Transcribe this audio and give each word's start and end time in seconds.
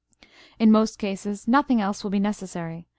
In 0.57 0.71
most 0.71 0.97
cases 0.97 1.47
nothing 1.47 1.79
else 1.79 2.03
will 2.03 2.09
be 2.09 2.17
necessary. 2.17 2.87